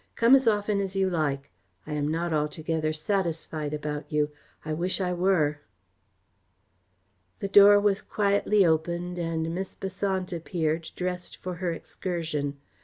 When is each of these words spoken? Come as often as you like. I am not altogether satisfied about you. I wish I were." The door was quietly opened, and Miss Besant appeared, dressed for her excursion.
Come 0.15 0.33
as 0.33 0.47
often 0.47 0.79
as 0.79 0.95
you 0.95 1.11
like. 1.11 1.51
I 1.85 1.93
am 1.93 2.07
not 2.07 2.33
altogether 2.33 2.91
satisfied 2.91 3.71
about 3.71 4.11
you. 4.11 4.31
I 4.65 4.73
wish 4.73 4.99
I 4.99 5.13
were." 5.13 5.59
The 7.37 7.47
door 7.47 7.79
was 7.79 8.01
quietly 8.01 8.65
opened, 8.65 9.19
and 9.19 9.53
Miss 9.53 9.75
Besant 9.75 10.33
appeared, 10.33 10.89
dressed 10.95 11.37
for 11.37 11.53
her 11.57 11.71
excursion. 11.71 12.57